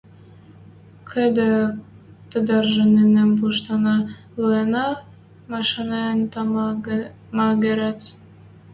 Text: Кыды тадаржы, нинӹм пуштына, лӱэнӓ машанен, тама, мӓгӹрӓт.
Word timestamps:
Кыды 1.09 1.51
тадаржы, 2.29 2.83
нинӹм 2.95 3.31
пуштына, 3.37 3.95
лӱэнӓ 4.39 4.87
машанен, 5.51 6.17
тама, 6.31 6.67
мӓгӹрӓт. 7.35 7.99